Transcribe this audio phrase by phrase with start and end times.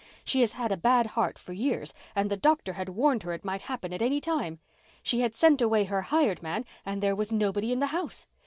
[0.25, 3.45] She has had a bad heart for years and the doctor had warned her it
[3.45, 4.57] might happen at any time.
[5.03, 8.25] She had sent away her hired man and there was nobody in the house.